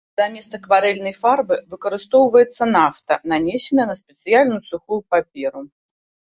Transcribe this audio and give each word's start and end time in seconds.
Замест 0.19 0.55
акварэльнай 0.57 1.13
фарбы 1.25 1.55
выкарыстоўваецца 1.73 2.63
нафта, 2.77 3.13
нанесеная 3.35 3.87
на 3.91 3.95
спецыяльную 4.01 4.59
сухую 4.71 4.99
паперу. 5.13 5.61